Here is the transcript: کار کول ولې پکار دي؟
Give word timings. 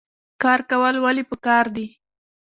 کار 0.43 0.59
کول 0.69 0.95
ولې 1.03 1.23
پکار 1.31 1.65
دي؟ 1.75 1.87